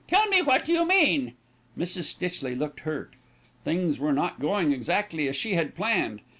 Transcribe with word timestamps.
"Tell 0.07 0.25
me 0.29 0.41
what 0.41 0.67
you 0.67 0.83
mean." 0.83 1.33
Mrs. 1.77 2.05
Stitchley 2.05 2.55
looked 2.55 2.79
hurt. 2.79 3.13
Things 3.63 3.99
were 3.99 4.13
not 4.13 4.39
going 4.39 4.71
exactly 4.73 5.27
as 5.27 5.35
she 5.35 5.53
had 5.53 5.75
planned. 5.75 6.21